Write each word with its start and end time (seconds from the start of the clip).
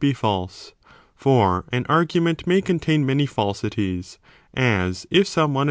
be 0.01 0.13
false. 0.13 0.73
For 1.15 1.63
an 1.71 1.85
argument 1.87 2.47
may 2.47 2.59
contain 2.61 3.05
many 3.05 3.27
falsities, 3.27 4.17
as 4.51 5.05
if 5.11 5.27
some 5.27 5.53
one. 5.53 5.59